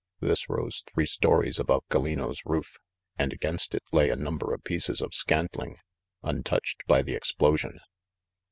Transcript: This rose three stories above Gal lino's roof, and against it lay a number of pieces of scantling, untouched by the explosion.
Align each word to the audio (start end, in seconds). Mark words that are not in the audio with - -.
This 0.19 0.49
rose 0.49 0.83
three 0.87 1.05
stories 1.05 1.59
above 1.59 1.83
Gal 1.91 2.01
lino's 2.01 2.41
roof, 2.43 2.79
and 3.19 3.31
against 3.31 3.75
it 3.75 3.83
lay 3.91 4.09
a 4.09 4.15
number 4.15 4.51
of 4.51 4.63
pieces 4.63 4.99
of 4.99 5.13
scantling, 5.13 5.77
untouched 6.23 6.81
by 6.87 7.03
the 7.03 7.13
explosion. 7.13 7.79